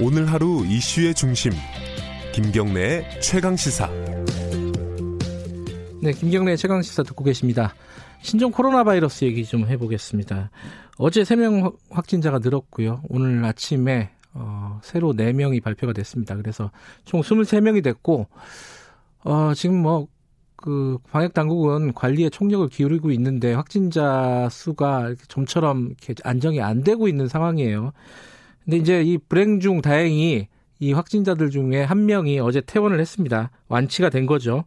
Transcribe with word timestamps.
오늘 0.00 0.26
하루 0.26 0.66
이슈의 0.66 1.14
중심 1.14 1.52
김경래의 2.32 3.20
최강 3.20 3.54
시사. 3.56 3.88
네, 6.02 6.10
김경래의 6.12 6.56
최강 6.56 6.82
시사 6.82 7.04
듣고 7.04 7.22
계십니다. 7.22 7.74
신종 8.20 8.50
코로나 8.50 8.82
바이러스 8.82 9.24
얘기 9.24 9.44
좀 9.44 9.68
해보겠습니다. 9.68 10.50
어제 10.98 11.22
3명 11.22 11.76
확진자가 11.90 12.40
늘었고요. 12.40 13.02
오늘 13.08 13.44
아침에 13.44 14.10
어, 14.32 14.80
새로 14.82 15.12
4명이 15.12 15.62
발표가 15.62 15.92
됐습니다. 15.92 16.34
그래서 16.34 16.72
총 17.04 17.20
23명이 17.20 17.84
됐고 17.84 18.26
어, 19.22 19.52
지금 19.54 19.80
뭐그 19.80 20.98
방역 21.12 21.34
당국은 21.34 21.92
관리에 21.92 22.30
총력을 22.30 22.68
기울이고 22.68 23.12
있는데 23.12 23.54
확진자 23.54 24.48
수가 24.50 25.14
좀처럼 25.28 25.94
이렇게 26.02 26.14
안정이 26.24 26.60
안 26.60 26.82
되고 26.82 27.06
있는 27.06 27.28
상황이에요. 27.28 27.92
근데 28.64 28.78
이제 28.78 29.02
이 29.02 29.18
불행 29.18 29.60
중 29.60 29.82
다행히 29.82 30.48
이 30.80 30.92
확진자들 30.92 31.50
중에 31.50 31.82
한 31.82 32.06
명이 32.06 32.40
어제 32.40 32.60
퇴원을 32.60 33.00
했습니다. 33.00 33.50
완치가 33.68 34.08
된 34.08 34.26
거죠. 34.26 34.64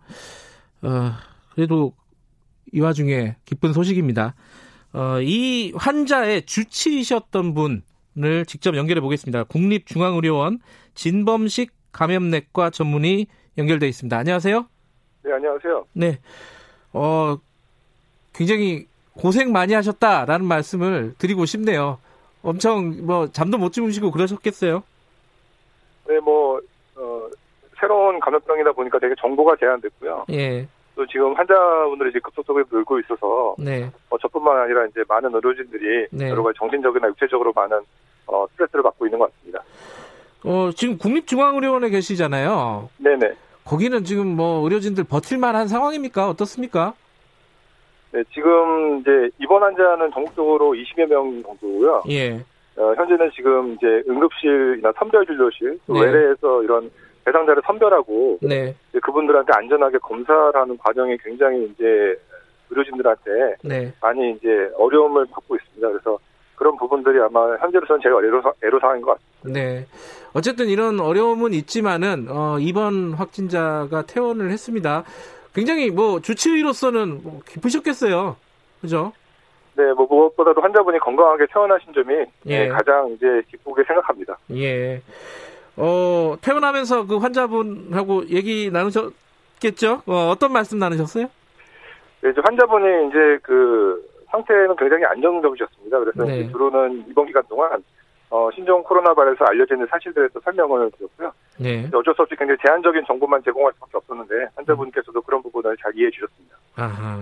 어, 0.82 1.12
그래도 1.54 1.94
이 2.72 2.80
와중에 2.80 3.36
기쁜 3.46 3.74
소식입니다. 3.74 4.36
어, 4.94 5.20
이 5.22 5.74
환자의 5.76 6.46
주치이셨던 6.46 7.54
분을 7.54 8.46
직접 8.46 8.76
연결해 8.76 9.02
보겠습니다. 9.02 9.44
국립중앙의료원 9.46 10.60
진범식 10.94 11.72
감염내과 11.92 12.70
전문의 12.70 13.28
연결돼 13.58 13.88
있습니다. 13.88 14.18
안녕하세요. 14.18 14.66
네, 15.24 15.34
안녕하세요. 15.34 15.86
네. 15.94 16.20
어, 16.94 17.38
굉장히 18.34 18.86
고생 19.14 19.52
많이 19.52 19.74
하셨다라는 19.74 20.46
말씀을 20.46 21.16
드리고 21.18 21.46
싶네요. 21.46 21.98
엄청 22.48 23.06
뭐 23.06 23.28
잠도 23.28 23.58
못 23.58 23.74
주무시고 23.74 24.12
그러셨겠어요. 24.12 24.82
네, 26.08 26.20
뭐 26.20 26.60
어, 26.96 27.28
새로운 27.80 28.20
감염병이다 28.20 28.72
보니까 28.72 29.00
되게 29.00 29.14
정보가 29.20 29.58
제한됐고요. 29.58 30.26
예. 30.32 30.68
또 30.96 31.06
지금 31.06 31.34
환자분들이 31.34 32.10
이제 32.10 32.20
급속도로 32.20 32.64
늘고 32.72 33.00
있어서 33.02 33.56
네. 33.60 33.92
어, 34.10 34.18
저뿐만 34.18 34.58
아니라 34.62 34.86
이제 34.86 35.04
많은 35.08 35.34
의료진들이 35.36 36.08
네. 36.12 36.30
여러 36.30 36.42
가지 36.42 36.58
정신적이나 36.58 37.10
육체적으로 37.10 37.52
많은 37.54 37.80
어, 38.26 38.48
스트레스를 38.52 38.82
받고 38.82 39.06
있는 39.06 39.20
것 39.20 39.32
같습니다. 39.32 39.64
어, 40.44 40.72
지금 40.76 40.98
국립중앙의료원에 40.98 41.90
계시잖아요. 41.90 42.90
네네. 42.98 43.34
거기는 43.66 44.04
지금 44.06 44.28
뭐 44.28 44.64
의료진들 44.64 45.04
버틸만한 45.04 45.68
상황입니까? 45.68 46.30
어떻습니까? 46.30 46.94
네, 48.18 48.24
지금 48.34 49.00
이제 49.00 49.30
입원 49.40 49.62
환자는 49.62 50.12
전국적으로 50.12 50.74
20여 50.74 51.06
명 51.06 51.44
정도고요. 51.44 52.04
예. 52.10 52.44
어, 52.76 52.94
현재는 52.96 53.30
지금 53.36 53.74
이제 53.74 54.04
응급실이나 54.10 54.92
선별진료실, 54.98 55.80
또 55.86 55.94
네. 55.94 56.02
외래에서 56.02 56.64
이런 56.64 56.90
대상자를 57.26 57.62
선별하고 57.64 58.40
네. 58.42 58.74
그분들한테 59.04 59.54
안전하게 59.54 60.00
검사하는 60.00 60.78
과정이 60.80 61.16
굉장히 61.24 61.66
이제 61.66 62.20
의료진들한테 62.72 63.56
네. 63.64 63.94
많이 64.02 64.32
이제 64.32 64.48
어려움을 64.78 65.28
받고 65.30 65.56
있습니다. 65.56 65.88
그래서 65.88 66.18
그런 66.56 66.76
부분들이 66.78 67.20
아마 67.20 67.56
현재로서는 67.58 68.02
제일 68.02 68.16
애로사, 68.16 68.52
애로사항인 68.64 69.04
것 69.04 69.20
같습니다. 69.44 69.60
네. 69.60 69.86
어쨌든 70.34 70.70
이런 70.70 71.00
어려움은 71.00 71.54
있지만은 71.54 72.28
어, 72.30 72.58
이번 72.60 73.14
확진자가 73.14 74.08
퇴원을 74.08 74.50
했습니다. 74.50 75.04
굉장히 75.54 75.90
뭐 75.90 76.20
주치의로서는 76.20 77.22
뭐 77.24 77.42
기쁘셨겠어요. 77.48 78.36
그죠? 78.82 79.14
네, 79.76 79.94
뭐 79.94 80.08
무엇보다도 80.08 80.62
환자분이 80.62 81.00
건강하게 81.00 81.46
퇴원하신 81.54 81.94
점이 81.94 82.14
예. 82.48 82.60
네, 82.60 82.68
가장 82.68 83.10
이제 83.12 83.42
기쁘게 83.50 83.84
생각합니다. 83.84 84.38
예. 84.56 85.02
어, 85.76 86.36
퇴원하면서 86.42 87.06
그 87.06 87.18
환자분하고 87.18 88.28
얘기 88.30 88.72
나누셨겠죠? 88.72 90.02
어, 90.08 90.30
어떤 90.32 90.52
말씀 90.52 90.80
나누셨어요? 90.80 91.28
네, 92.22 92.30
이제 92.30 92.42
환자분이 92.44 93.10
이제 93.10 93.38
그 93.44 94.04
상태는 94.32 94.76
굉장히 94.76 95.06
안정적이셨습니다. 95.06 96.00
그래서 96.00 96.24
네. 96.24 96.40
이제 96.40 96.52
주로는 96.52 97.06
이번 97.10 97.28
기간 97.28 97.44
동안 97.48 97.84
어, 98.30 98.50
신종 98.54 98.84
코로나 98.84 99.14
바이러스 99.14 99.42
알려져 99.44 99.76
있는 99.76 99.88
사실들에 99.88 100.28
서 100.30 100.40
설명을 100.42 100.92
드렸고요. 100.92 101.32
네. 101.58 101.90
어쩔 101.94 102.14
수 102.14 102.22
없이 102.22 102.36
굉장히 102.36 102.58
제한적인 102.66 103.04
정보만 103.08 103.42
제공할 103.44 103.72
수밖에 103.74 103.98
없었는데 103.98 104.50
환자분께서도 104.56 105.22
그런 105.22 105.42
부분을 105.42 105.76
잘 105.82 105.96
이해해 105.96 106.12
주셨습니다. 106.12 106.58
아하. 106.76 107.22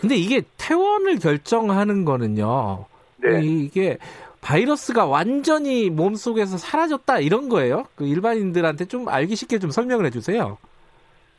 근데 0.00 0.16
이게 0.16 0.42
퇴원을 0.58 1.18
결정하는 1.18 2.04
거는요. 2.04 2.86
네. 3.18 3.40
이게 3.42 3.98
바이러스가 4.40 5.06
완전히 5.06 5.90
몸 5.90 6.14
속에서 6.14 6.56
사라졌다 6.56 7.20
이런 7.20 7.48
거예요? 7.48 7.84
그 7.94 8.04
일반인들한테 8.04 8.86
좀 8.86 9.08
알기 9.08 9.36
쉽게 9.36 9.58
좀 9.58 9.70
설명을 9.70 10.06
해주세요. 10.06 10.58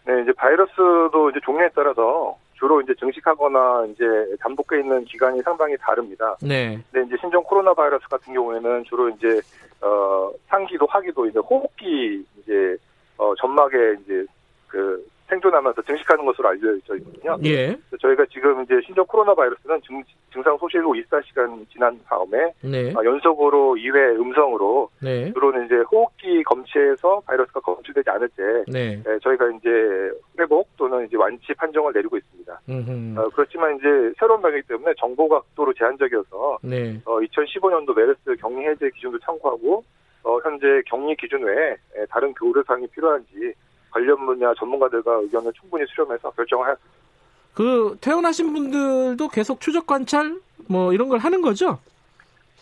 네, 0.06 0.22
이제 0.22 0.32
바이러스도 0.34 1.30
이제 1.32 1.40
종류에 1.44 1.70
따라서 1.76 2.38
주로 2.64 2.80
이제 2.80 2.94
증식하거나 2.98 3.88
이제 3.92 4.06
잠복해 4.42 4.80
있는 4.80 5.04
기간이 5.04 5.42
상당히 5.42 5.76
다릅니다. 5.82 6.38
네. 6.42 6.80
근데 6.92 7.06
이제 7.08 7.18
신종 7.20 7.44
코로나 7.44 7.74
바이러스 7.74 8.08
같은 8.08 8.34
경우에는 8.34 8.86
주로 8.86 9.10
이제 9.10 9.42
어 9.82 10.32
상기도 10.48 10.86
하기도 10.86 11.26
이제 11.28 11.40
호흡기 11.40 12.26
이제 12.38 12.78
어 13.18 13.34
점막에 13.36 13.76
이제 14.02 14.26
그 14.70 15.06
생존하면서 15.30 15.82
증식하는 15.84 16.26
것으로 16.26 16.50
알려져 16.50 16.96
있거든요. 16.98 17.38
예. 17.46 17.76
저희가 18.00 18.26
지금 18.32 18.64
이제 18.64 18.80
신종 18.86 19.06
코로나 19.06 19.34
바이러스는 19.34 19.82
증, 19.82 20.04
증상 20.32 20.58
소실 20.58 20.82
후 20.82 20.94
24시간 20.94 21.66
지난 21.72 22.00
다음에 22.08 22.52
네. 22.62 22.94
어, 22.96 23.04
연속으로 23.04 23.76
2회 23.76 24.20
음성으로 24.20 24.90
네. 25.02 25.32
주로는 25.34 25.66
이제 25.66 25.76
호흡기 25.92 26.44
검체에서 26.44 27.22
바이러스가 27.26 27.60
검출되지 27.62 28.10
않을 28.10 28.30
때 28.30 28.44
네. 28.68 29.02
예, 29.08 29.20
저희가 29.20 29.50
이제 29.52 29.70
회복 30.40 30.68
또는 30.78 31.06
이제 31.06 31.18
완치 31.18 31.54
판정을 31.54 31.94
내리고 31.94 32.18
있습니다. 32.18 32.62
어, 33.18 33.30
그렇지만 33.34 33.76
이제 33.78 34.14
새로운 34.20 34.42
병이기 34.42 34.68
때문에 34.68 34.94
정보가 35.00 35.42
극도로 35.42 35.74
제한적이어서 35.74 36.60
네. 36.64 37.00
어, 37.06 37.20
2015년도 37.20 37.96
메르스 37.96 38.36
격리 38.40 38.66
해제 38.68 38.90
기준도 38.90 39.20
참고하고 39.20 39.84
어, 40.24 40.40
현재 40.44 40.82
격리 40.86 41.16
기준 41.16 41.44
외에 41.44 41.72
에, 41.72 42.06
다른 42.10 42.34
교류 42.34 42.64
사항이 42.66 42.88
필요한지 42.88 43.54
관련 43.94 44.26
분야 44.26 44.52
전문가들과 44.56 45.14
의견을 45.18 45.54
충분히 45.54 45.86
수렴해서 45.88 46.32
결정을 46.32 46.66
하였습니다. 46.66 47.04
그 47.54 47.96
퇴원하신 48.02 48.52
분들도 48.52 49.28
계속 49.30 49.62
추적 49.62 49.86
관찰 49.86 50.36
뭐 50.68 50.92
이런 50.92 51.08
걸 51.08 51.20
하는 51.20 51.42
거죠? 51.42 51.78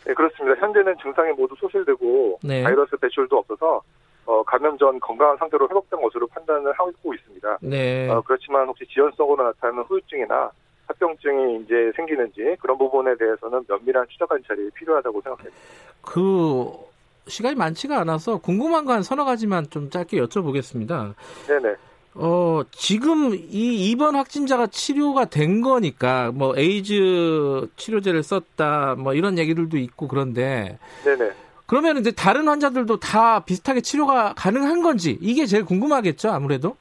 네, 0.06 0.14
그렇습니다. 0.14 0.60
현재는 0.60 0.96
증상이 1.02 1.32
모두 1.32 1.56
소실되고 1.58 2.40
네. 2.44 2.64
바이러스 2.64 2.98
배출도 2.98 3.38
없어서 3.38 3.82
어, 4.26 4.44
감염 4.44 4.78
전 4.78 5.00
건강한 5.00 5.38
상태로 5.38 5.70
회복된 5.70 6.02
것으로 6.02 6.28
판단을 6.28 6.74
하고 6.74 7.14
있습니다. 7.14 7.60
네. 7.62 8.10
어, 8.10 8.22
그렇지만 8.26 8.68
혹시 8.68 8.86
지연성으로 8.88 9.44
나타나는 9.44 9.84
후유증이나 9.84 10.52
합병증이 10.88 11.62
이제 11.64 11.92
생기는지 11.96 12.58
그런 12.60 12.78
부분에 12.78 13.16
대해서는 13.16 13.64
면밀한 13.68 14.06
추적 14.10 14.28
관찰이 14.28 14.70
필요하다고 14.72 15.22
생각합니다. 15.22 15.58
그 16.02 16.91
시간이 17.28 17.56
많지가 17.56 18.00
않아서 18.00 18.38
궁금한 18.38 18.86
거 18.86 18.94
한 18.94 19.04
서너 19.04 19.24
가지만 19.26 19.70
좀 19.70 19.90
짧게 19.90 20.18
여쭤보겠습니다. 20.22 21.14
네네. 21.48 21.76
어, 22.16 22.62
지금 22.72 23.34
이 23.34 23.90
입원 23.90 24.16
확진자가 24.16 24.68
치료가 24.68 25.26
된 25.26 25.62
거니까 25.62 26.32
뭐 26.34 26.54
에이즈 26.58 27.68
치료제를 27.78 28.22
썼다 28.24 28.96
뭐 28.98 29.14
이런 29.14 29.38
얘기들도 29.38 29.78
있고 29.78 30.08
그런데 30.10 30.78
네네. 31.06 31.32
그러면 31.68 31.98
이제 32.00 32.12
다른 32.12 32.50
환자들도 32.50 33.00
다 33.00 33.46
비슷하게 33.46 33.80
치료가 33.80 34.34
가능한 34.36 34.82
건지 34.82 35.18
이게 35.22 35.46
제일 35.46 35.64
궁금하겠죠 35.64 36.30
아무래도 36.32 36.76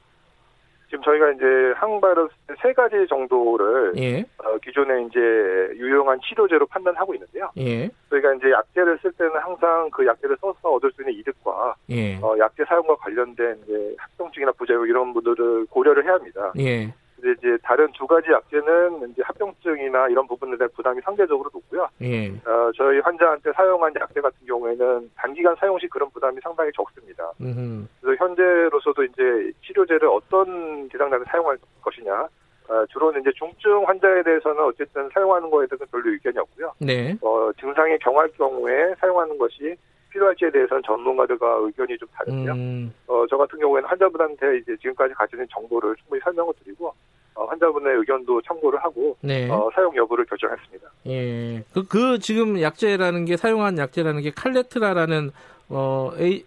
지금 0.90 1.04
저희가 1.04 1.30
이제 1.30 1.44
항바이러스 1.76 2.34
세 2.60 2.72
가지 2.72 2.96
정도를 3.08 3.92
예 3.96 4.24
어, 4.38 4.58
기존에 4.58 5.04
이제 5.04 5.20
유용한 5.76 6.18
치료제로 6.20 6.66
판단하고 6.66 7.14
있는데요. 7.14 7.48
예, 7.58 7.88
저희가 8.10 8.34
이제 8.34 8.50
약제를 8.50 8.98
쓸 9.00 9.12
때는 9.12 9.32
항상 9.36 9.88
그 9.90 10.04
약제를 10.04 10.36
써서 10.40 10.68
얻을 10.68 10.90
수 10.90 11.02
있는 11.02 11.14
이득과 11.14 11.76
예, 11.90 12.16
어, 12.16 12.36
약제 12.38 12.64
사용과 12.64 12.96
관련된 12.96 13.60
이제 13.64 13.94
합병증이나 13.98 14.50
부작용 14.52 14.84
이런 14.88 15.14
분들을 15.14 15.66
고려를 15.66 16.04
해야 16.04 16.14
합니다. 16.14 16.52
예, 16.58 16.92
근데 17.20 17.32
이제 17.38 17.58
다른 17.62 17.90
두 17.92 18.06
가지 18.06 18.30
약제는 18.30 19.10
이제 19.10 19.22
합병증이나 19.22 20.08
이런 20.08 20.26
부분에 20.26 20.56
대한 20.56 20.70
부담이 20.74 21.00
상대적으로 21.02 21.50
높고요. 21.52 21.88
예, 22.00 22.28
어, 22.46 22.70
저희 22.74 22.98
환자한테 23.00 23.52
사용한 23.52 23.92
약제 24.00 24.20
같은 24.20 24.46
경우에는 24.46 25.10
단기간 25.16 25.54
사용 25.56 25.78
시 25.78 25.86
그런 25.88 26.10
부담이 26.10 26.38
상당히 26.42 26.70
적습니다. 26.74 27.30
음, 27.40 27.88
그래서 28.00 28.24
현재로서도 28.24 29.04
이제 29.04 29.52
치료제를 29.66 30.08
어떤 30.08 30.88
대상자에 30.88 31.20
사용할 31.26 31.58
것이냐, 31.82 32.26
어, 32.68 32.86
주로는 32.86 33.20
이제 33.20 33.30
중증 33.32 33.86
환자에 33.86 34.22
대해서는 34.22 34.64
어쨌든 34.64 35.08
사용하는 35.12 35.50
거에 35.50 35.66
대해서 35.66 35.84
별로 35.90 36.10
의견이 36.10 36.38
없고요. 36.38 36.72
네, 36.78 37.16
어, 37.20 37.50
증상이 37.60 37.98
경할 37.98 38.28
경우에 38.32 38.94
사용하는 39.00 39.36
것이 39.38 39.76
필요할지에 40.10 40.50
대해서는 40.50 40.82
전문가들과 40.84 41.58
의견이 41.60 41.96
좀 41.96 42.08
다른데요. 42.12 42.52
음, 42.52 42.92
어, 43.06 43.24
저 43.28 43.36
같은 43.36 43.58
경우에는 43.58 43.88
환자분한테 43.88 44.58
이제 44.58 44.76
지금까지 44.76 45.14
가지는 45.14 45.46
정보를 45.50 45.94
충분히 45.96 46.20
설명을 46.22 46.52
드리고, 46.62 46.88
어, 46.88 46.94
환자분의 47.34 47.96
의견도 47.96 48.42
참고를 48.42 48.82
하고, 48.82 49.16
네, 49.20 49.48
어, 49.50 49.70
사용 49.74 49.94
여부를 49.96 50.24
결정했습니다. 50.26 50.88
예, 51.06 51.62
그, 51.72 51.86
그 51.86 52.18
지금 52.18 52.60
약제라는 52.60 53.24
게 53.24 53.36
사용한 53.36 53.78
약제라는 53.78 54.22
게 54.22 54.30
칼레트라라는 54.30 55.30
어, 55.68 56.12
에이, 56.18 56.44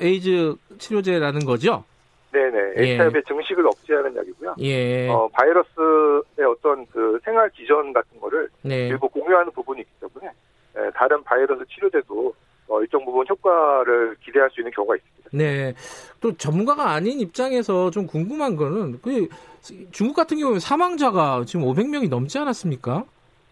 에이즈 0.00 0.54
치료제라는 0.78 1.44
거죠? 1.44 1.84
네네. 2.32 2.74
예. 2.76 2.98
HIV의 2.98 3.22
증식을 3.24 3.66
억제하는 3.66 4.16
약이고요. 4.16 4.56
예. 4.60 5.08
어, 5.08 5.28
바이러스의 5.32 6.46
어떤 6.46 6.86
그 6.86 7.18
생활 7.24 7.48
기전 7.50 7.92
같은 7.92 8.20
거를 8.20 8.48
네. 8.62 8.88
일부 8.88 9.08
공유하는 9.08 9.52
부분이 9.52 9.80
있기 9.80 9.90
때문에 10.00 10.32
예, 10.78 10.90
다른 10.94 11.22
바이러스 11.22 11.64
치료제도 11.66 12.34
어, 12.68 12.80
일정 12.80 13.04
부분 13.04 13.26
효과를 13.28 14.16
기대할 14.24 14.50
수 14.50 14.60
있는 14.60 14.72
경우가 14.72 14.96
있습니다. 14.96 15.30
네. 15.32 15.74
또 16.20 16.36
전문가가 16.36 16.90
아닌 16.90 17.20
입장에서 17.20 17.90
좀 17.90 18.06
궁금한 18.06 18.56
거는 18.56 19.00
그 19.02 19.28
중국 19.90 20.14
같은 20.14 20.38
경우에 20.38 20.58
사망자가 20.58 21.44
지금 21.46 21.66
500명이 21.66 22.08
넘지 22.08 22.38
않았습니까? 22.38 23.04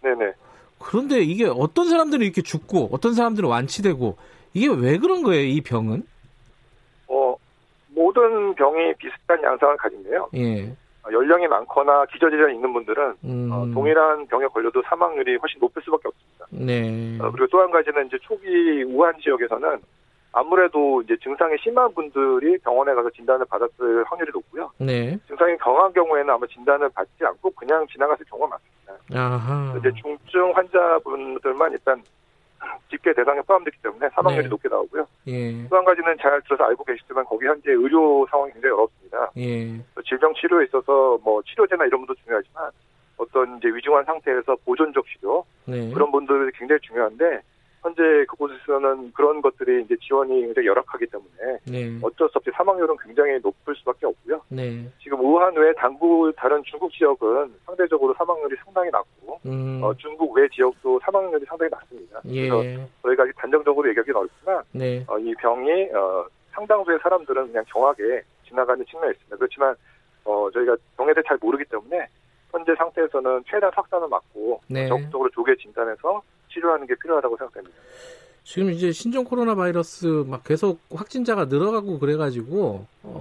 네네. 0.02 0.32
그런데 0.78 1.20
이게 1.20 1.46
어떤 1.46 1.88
사람들은 1.88 2.24
이렇게 2.24 2.42
죽고 2.42 2.90
어떤 2.92 3.14
사람들은 3.14 3.48
완치되고 3.48 4.16
이게 4.52 4.68
왜 4.68 4.98
그런 4.98 5.22
거예요, 5.22 5.42
이 5.44 5.60
병은? 5.60 6.04
어, 7.08 7.36
모든 7.88 8.54
병이 8.54 8.94
비슷한 8.98 9.42
양상을 9.42 9.76
가진데요. 9.76 10.28
예. 10.34 10.74
어, 11.04 11.12
연령이 11.12 11.46
많거나 11.46 12.06
기저질환이 12.06 12.54
있는 12.54 12.72
분들은 12.72 13.14
음. 13.24 13.50
어, 13.52 13.66
동일한 13.72 14.26
병에 14.26 14.46
걸려도 14.46 14.82
사망률이 14.82 15.36
훨씬 15.36 15.60
높을 15.60 15.82
수밖에 15.82 16.08
없습니다. 16.08 16.46
네. 16.50 17.18
어, 17.20 17.30
그리고 17.30 17.46
또 17.48 17.60
한 17.60 17.70
가지는 17.70 18.06
이제 18.06 18.18
초기 18.22 18.82
우한 18.84 19.14
지역에서는 19.20 19.78
아무래도 20.32 21.00
이제 21.02 21.16
증상이 21.22 21.56
심한 21.62 21.92
분들이 21.94 22.58
병원에 22.58 22.92
가서 22.94 23.08
진단을 23.10 23.46
받았을 23.46 24.04
확률이 24.04 24.32
높고요. 24.34 24.70
네. 24.78 25.16
증상이 25.28 25.56
경한 25.58 25.92
경우에는 25.92 26.28
아마 26.34 26.44
진단을 26.46 26.88
받지 26.90 27.24
않고 27.24 27.50
그냥 27.50 27.86
지나갔을 27.92 28.24
경우가 28.26 28.48
많습니다. 28.48 29.14
아하. 29.14 29.76
이제 29.78 29.92
중증 30.02 30.52
환자분들만 30.56 31.72
일단 31.72 32.02
집계 32.90 33.12
대상에 33.12 33.40
포함되기 33.42 33.78
때문에 33.82 34.08
사망률이 34.10 34.44
네. 34.44 34.48
높게 34.48 34.68
나오고요. 34.68 35.06
예. 35.28 35.68
또 35.68 35.76
한 35.76 35.84
가지는 35.84 36.16
잘 36.20 36.40
들어서 36.42 36.64
알고 36.64 36.84
계시지만 36.84 37.24
거기 37.24 37.46
현재 37.46 37.72
의료 37.72 38.26
상황이 38.30 38.52
굉장히 38.52 38.74
어렵습니다. 38.74 39.30
예. 39.36 39.80
질병 40.06 40.34
치료에 40.34 40.64
있어서 40.66 41.18
뭐 41.24 41.42
치료제나 41.42 41.86
이런 41.86 42.06
것도 42.06 42.14
중요하지만 42.24 42.70
어떤 43.16 43.58
이제 43.58 43.68
위중한 43.68 44.04
상태에서 44.04 44.56
보존적 44.64 45.04
치료 45.06 45.44
네. 45.66 45.90
그런 45.92 46.10
분들이 46.12 46.50
굉장히 46.56 46.80
중요한데 46.82 47.40
현재 47.82 48.02
그곳에서는 48.28 49.12
그런 49.12 49.42
것들이 49.42 49.82
이제 49.84 49.94
지원이 50.00 50.40
굉장히 50.40 50.68
열악하기 50.68 51.06
때문에 51.06 51.58
네. 51.66 51.98
어쩔 52.02 52.28
수 52.30 52.38
없이 52.38 52.50
사망률은 52.54 52.96
굉장히 53.04 53.38
높을 53.42 53.74
수밖에 53.76 54.06
없고요. 54.06 54.40
네. 54.48 54.88
지금 55.02 55.20
우한 55.20 55.54
외 55.54 55.72
당구 55.74 56.32
다른 56.36 56.62
중국 56.64 56.90
지역은 56.92 57.54
상대적으로 57.66 58.14
사망률이 58.14 58.56
상당히 58.64 58.90
낮고 58.90 59.23
음. 59.46 59.80
어, 59.82 59.92
중국 59.94 60.32
외 60.36 60.48
지역도 60.48 61.00
사망률이 61.00 61.44
상당히 61.46 61.70
낮습니다. 61.70 62.20
그래서 62.22 62.64
예. 62.64 62.88
저희가 63.02 63.24
아직 63.24 63.36
단정적으로 63.36 63.88
얘기하기는 63.90 64.18
어렵지만 64.18 64.62
네. 64.72 65.04
어, 65.06 65.18
이 65.18 65.34
병이 65.34 65.90
어, 65.94 66.26
상당수의 66.52 66.98
사람들은 67.02 67.48
그냥 67.48 67.64
경하게 67.68 68.22
지나가는 68.46 68.84
측면이 68.86 69.12
있습니다. 69.12 69.36
그렇지만 69.36 69.74
어, 70.24 70.48
저희가 70.52 70.76
병에 70.96 71.12
대해 71.12 71.22
잘 71.26 71.36
모르기 71.40 71.64
때문에 71.64 72.06
현재 72.50 72.74
상태에서는 72.76 73.44
최대한 73.46 73.72
확산을 73.74 74.08
막고 74.08 74.60
네. 74.68 74.88
적극적으로 74.88 75.28
조기에 75.30 75.56
진단해서 75.56 76.22
치료하는 76.50 76.86
게 76.86 76.94
필요하다고 76.94 77.36
생각됩니다. 77.36 77.76
지금 78.44 78.70
이제 78.70 78.92
신종 78.92 79.24
코로나 79.24 79.54
바이러스 79.54 80.06
막 80.26 80.44
계속 80.44 80.78
확진자가 80.94 81.46
늘어가고 81.46 81.98
그래가지고 81.98 82.86
어. 83.02 83.20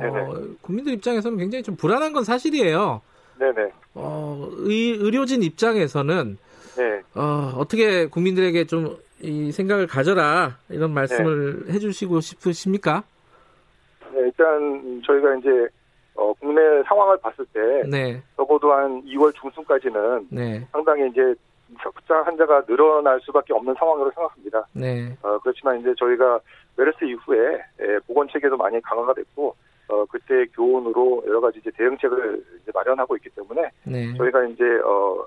국민들 0.62 0.94
입장에서는 0.94 1.38
굉장히 1.38 1.64
좀 1.64 1.76
불안한 1.76 2.12
건 2.14 2.24
사실이에요. 2.24 3.02
네네. 3.40 3.72
어, 3.96 4.50
의, 4.60 4.92
의료진 4.92 5.44
입장에서는 5.44 6.38
네. 6.78 7.02
어, 7.16 7.54
어떻게 7.58 8.08
국민들에게 8.08 8.66
좀 8.66 9.04
이 9.24 9.54
생각을 9.54 9.88
가져라 9.88 10.58
이런 10.70 10.92
말씀을 10.92 11.66
네. 11.66 11.74
해주시고 11.74 12.20
싶으십니까? 12.20 13.04
네, 14.12 14.20
일단 14.20 15.02
저희가 15.06 15.36
이제 15.38 15.50
어, 16.16 16.34
국내 16.34 16.62
상황을 16.84 17.18
봤을 17.20 17.46
때 17.54 17.60
네, 17.90 18.22
적어도 18.36 18.74
한 18.74 19.02
2월 19.06 19.34
중순까지는 19.34 20.28
네, 20.30 20.68
상당히 20.74 21.10
이제 21.10 21.34
확자 21.78 22.22
환자가 22.22 22.66
늘어날 22.66 23.20
수밖에 23.22 23.54
없는 23.54 23.74
상황으로 23.80 24.12
생각합니다. 24.12 24.68
네, 24.74 25.16
어, 25.24 25.40
그렇지만 25.40 25.80
이제 25.80 25.94
저희가 25.98 26.42
메르스 26.76 27.06
이후에 27.06 27.64
예, 27.80 28.00
보건 28.06 28.28
체계도 28.28 28.58
많이 28.58 28.80
강화가 28.82 29.14
됐고 29.14 29.56
어, 29.88 30.06
그때 30.06 30.46
교훈으로 30.54 31.24
여러 31.28 31.42
가지 31.42 31.60
이제 31.60 31.70
대응책을 31.76 32.44
이제 32.62 32.72
마련하고 32.74 33.16
있기 33.18 33.30
때문에 33.32 33.70
네, 33.84 34.14
저희가 34.18 34.46
이제 34.46 34.64
어, 34.86 35.26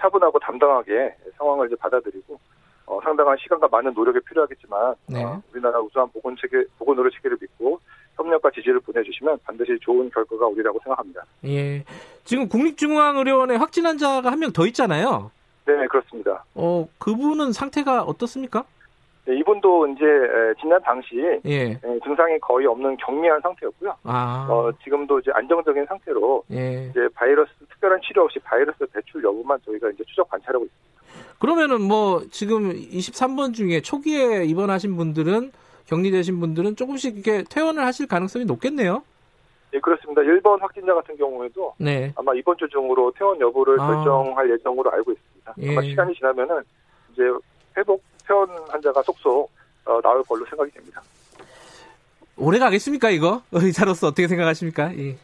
차분하고 0.00 0.38
담당하게 0.38 1.14
상황을 1.36 1.66
이제 1.66 1.76
받아들이고 1.76 2.38
어, 2.86 3.00
상당한 3.02 3.36
시간과 3.40 3.68
많은 3.68 3.92
노력이 3.94 4.20
필요하겠지만 4.28 4.94
네. 5.06 5.24
어, 5.24 5.42
우리나라 5.52 5.80
우수한 5.80 6.08
보건 6.12 6.36
체계 6.40 6.64
보건 6.78 6.98
의료 6.98 7.10
체계를 7.10 7.36
믿고 7.40 7.80
협력과 8.16 8.50
지지를 8.50 8.80
보내주시면 8.80 9.38
반드시 9.44 9.78
좋은 9.80 10.08
결과가 10.10 10.46
오리라고 10.46 10.78
생각합니다. 10.82 11.22
예. 11.44 11.84
지금 12.24 12.48
국립중앙의료원에 12.48 13.56
확진 13.56 13.86
환자가 13.86 14.30
한 14.30 14.38
명 14.38 14.52
더 14.52 14.66
있잖아요. 14.66 15.30
네 15.66 15.86
그렇습니다. 15.88 16.44
어, 16.54 16.86
그분은 16.98 17.52
상태가 17.52 18.02
어떻습니까? 18.02 18.64
네, 19.26 19.36
이분도 19.38 19.86
이제 19.88 20.04
에, 20.04 20.54
지난 20.60 20.80
당시 20.82 21.16
예, 21.46 21.70
에, 21.70 21.78
증상이 22.04 22.38
거의 22.40 22.66
없는 22.66 22.96
경미한 22.98 23.40
상태였고요. 23.40 23.96
아, 24.04 24.46
어, 24.50 24.70
지금도 24.82 25.20
이제 25.20 25.30
안정적인 25.32 25.86
상태로 25.86 26.44
예. 26.52 26.88
이제 26.90 27.08
바이러스 27.14 27.50
특별한 27.70 28.00
치료 28.02 28.24
없이 28.24 28.38
바이러스 28.40 28.84
배출 28.92 29.24
여부만 29.24 29.58
저희가 29.64 29.88
이제 29.90 30.04
추적 30.04 30.28
관찰하고 30.28 30.66
있습니다. 30.66 31.38
그러면은 31.40 31.80
뭐 31.80 32.22
지금 32.30 32.72
23번 32.72 33.54
중에 33.54 33.80
초기에 33.80 34.44
입원하신 34.44 34.96
분들은 34.96 35.52
격리되신 35.86 36.40
분들은 36.40 36.76
조금씩 36.76 37.14
이렇게 37.14 37.44
퇴원을 37.48 37.84
하실 37.84 38.06
가능성이 38.06 38.44
높겠네요. 38.44 39.02
예, 39.72 39.80
그렇습니다. 39.80 40.20
1번 40.20 40.60
확진자 40.60 40.94
같은 40.94 41.16
경우에도 41.16 41.74
네. 41.78 42.12
아마 42.16 42.34
이번 42.34 42.56
주 42.58 42.68
중으로 42.68 43.10
퇴원 43.18 43.40
여부를 43.40 43.80
아. 43.80 43.86
결정할 43.86 44.50
예정으로 44.50 44.92
알고 44.92 45.12
있습니다. 45.12 45.54
예. 45.62 45.72
아마 45.72 45.82
시간이 45.82 46.14
지나면은 46.14 46.62
이제 47.12 47.22
회복 47.76 48.02
퇴원 48.26 48.48
환자가 48.68 49.02
속속 49.02 49.50
어, 49.84 50.00
나올 50.00 50.22
걸로 50.24 50.44
생각이 50.46 50.70
됩니다. 50.72 51.02
오래 52.36 52.58
가겠습니까 52.58 53.10
이거? 53.10 53.42
의사로서 53.52 54.08
어떻게 54.08 54.26
생각하십니까? 54.28 54.96
예. 54.96 55.16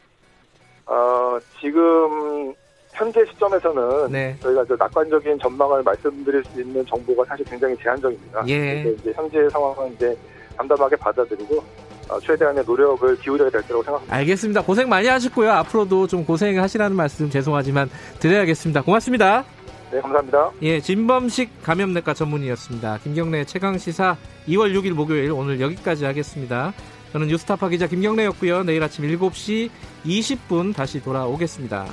어, 0.86 1.38
지금 1.60 2.54
현재 2.92 3.24
시점에서는 3.26 4.12
네. 4.12 4.36
저희가 4.40 4.64
저 4.66 4.76
낙관적인 4.76 5.38
전망을 5.38 5.82
말씀드릴 5.82 6.44
수 6.44 6.60
있는 6.60 6.84
정보가 6.86 7.24
사실 7.24 7.44
굉장히 7.46 7.76
제한적입니다. 7.76 8.44
예. 8.48 8.94
이제 8.98 9.12
현재 9.14 9.48
상황은 9.48 9.92
이제 9.94 10.16
담담하게 10.56 10.96
받아들이고 10.96 11.64
어, 12.10 12.18
최대한의 12.20 12.64
노력을 12.64 13.16
기울여야 13.20 13.50
될 13.50 13.62
거라고 13.62 13.82
생각합니다. 13.84 14.16
알겠습니다. 14.16 14.62
고생 14.62 14.88
많이 14.88 15.06
하셨고요. 15.06 15.50
앞으로도 15.50 16.08
좀 16.08 16.24
고생하시라는 16.24 16.96
말씀 16.96 17.30
죄송하지만 17.30 17.88
드려야겠습니다. 18.18 18.82
고맙습니다. 18.82 19.44
네, 19.90 20.00
감사합니다. 20.00 20.50
예, 20.62 20.80
진범식 20.80 21.62
감염내과 21.62 22.14
전문의였습니다. 22.14 22.98
김경래 22.98 23.44
최강 23.44 23.76
시사 23.76 24.16
2월 24.46 24.72
6일 24.74 24.92
목요일 24.92 25.32
오늘 25.32 25.60
여기까지 25.60 26.04
하겠습니다. 26.04 26.72
저는 27.12 27.26
뉴스타파 27.26 27.68
기자 27.68 27.88
김경래였고요. 27.88 28.62
내일 28.62 28.82
아침 28.82 29.04
7시 29.04 29.68
20분 30.04 30.74
다시 30.74 31.02
돌아오겠습니다. 31.02 31.86